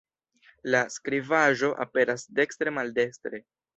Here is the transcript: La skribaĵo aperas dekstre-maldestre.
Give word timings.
La 0.75 0.79
skribaĵo 0.93 1.71
aperas 1.85 2.25
dekstre-maldestre. 2.41 3.43